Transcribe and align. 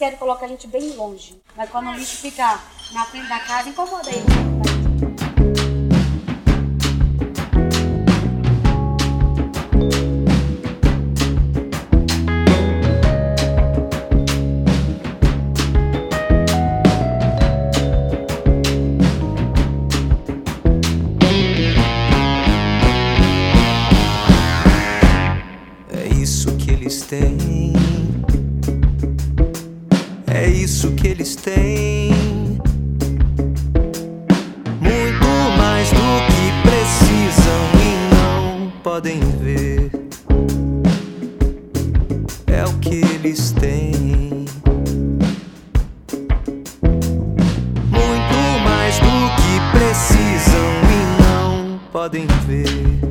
querem 0.00 0.16
colocar 0.16 0.46
a 0.46 0.48
gente 0.48 0.66
bem 0.66 0.96
longe. 0.96 1.38
Mas 1.54 1.68
quando 1.68 1.90
o 1.90 1.92
lixo 1.92 2.16
fica 2.16 2.58
na 2.92 3.04
frente 3.04 3.28
da 3.28 3.38
casa, 3.38 3.68
incomoda 3.68 4.08
eles. 4.08 4.24
É 25.90 26.06
isso 26.08 26.56
que 26.56 26.70
eles 26.70 27.02
têm. 27.02 27.70
Isso 30.52 30.90
que 30.92 31.08
eles 31.08 31.36
têm. 31.36 32.10
Muito 34.80 35.28
mais 35.56 35.88
do 35.90 35.96
que 36.26 36.68
precisam 36.68 37.62
e 37.78 37.90
não 38.14 38.72
podem 38.82 39.20
ver. 39.42 39.90
É 42.46 42.64
o 42.64 42.72
que 42.78 42.96
eles 42.96 43.52
têm. 43.52 44.44
Muito 47.90 48.38
mais 48.64 48.98
do 48.98 49.14
que 49.36 49.78
precisam 49.78 50.70
e 50.90 51.22
não 51.22 51.80
podem 51.92 52.26
ver. 52.46 53.09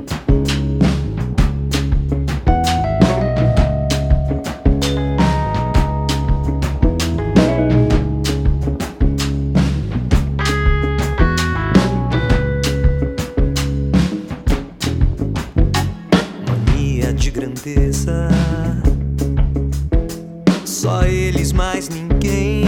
Só 20.65 21.03
eles, 21.03 21.52
mais 21.52 21.89
ninguém. 21.89 22.63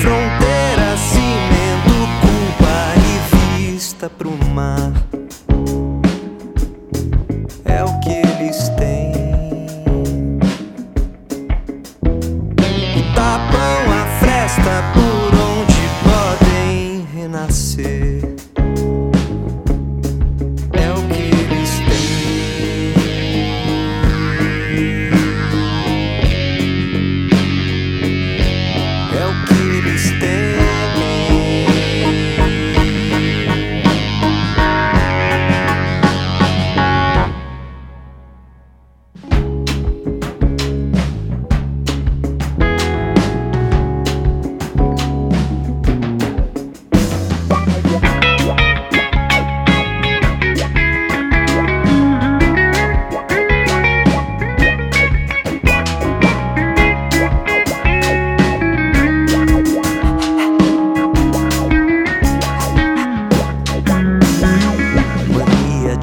Fronteira, 0.00 0.96
cimento, 0.96 1.94
culpa 2.20 2.94
e 2.98 3.70
vista 3.70 4.10
pro 4.10 4.32
mar. 4.52 4.92
É 7.64 7.84
o 7.84 8.00
que 8.00 8.10
eles 8.10 8.70
têm. 8.70 9.12
E 12.96 13.14
tapam 13.14 13.92
a 13.92 14.06
fresta 14.18 14.82
por 14.94 15.32
onde 15.32 15.82
podem 16.02 17.06
renascer. 17.14 18.05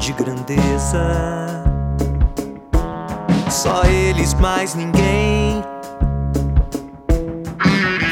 de 0.04 0.12
grandeza. 0.12 1.64
Só 3.50 3.84
eles, 3.84 4.34
mais 4.34 4.74
ninguém. 4.74 5.62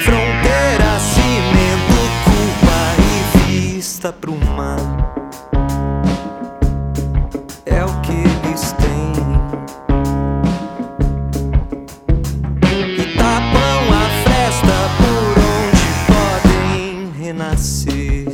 Fronteira, 0.02 0.98
cimento, 1.00 2.00
culpa 2.24 2.96
e 2.98 3.50
vista 3.74 4.10
pro 4.10 4.34
mar. 4.56 4.78
É 7.66 7.84
o 7.84 8.00
que 8.00 8.12
eles 8.12 8.72
têm. 8.72 9.12
E 12.96 13.16
tapam 13.18 13.84
a 13.92 14.08
festa 14.24 14.76
por 14.96 15.34
onde 15.44 15.86
podem 16.08 17.12
renascer. 17.22 18.31